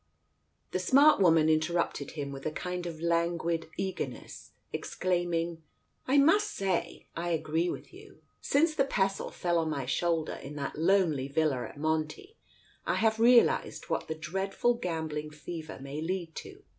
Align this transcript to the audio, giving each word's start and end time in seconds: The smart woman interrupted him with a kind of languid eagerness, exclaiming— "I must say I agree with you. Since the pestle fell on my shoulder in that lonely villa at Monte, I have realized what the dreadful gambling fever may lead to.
The 0.71 0.79
smart 0.79 1.19
woman 1.21 1.47
interrupted 1.47 2.13
him 2.17 2.31
with 2.31 2.47
a 2.47 2.51
kind 2.51 2.87
of 2.87 3.01
languid 3.03 3.69
eagerness, 3.77 4.49
exclaiming— 4.73 5.61
"I 6.07 6.17
must 6.17 6.55
say 6.55 7.05
I 7.15 7.29
agree 7.29 7.69
with 7.69 7.93
you. 7.93 8.23
Since 8.41 8.73
the 8.73 8.85
pestle 8.85 9.29
fell 9.29 9.59
on 9.59 9.69
my 9.69 9.85
shoulder 9.85 10.33
in 10.33 10.55
that 10.55 10.75
lonely 10.75 11.27
villa 11.27 11.67
at 11.69 11.77
Monte, 11.77 12.35
I 12.83 12.95
have 12.95 13.19
realized 13.19 13.89
what 13.91 14.07
the 14.07 14.15
dreadful 14.15 14.73
gambling 14.73 15.29
fever 15.29 15.77
may 15.79 16.01
lead 16.01 16.33
to. 16.37 16.63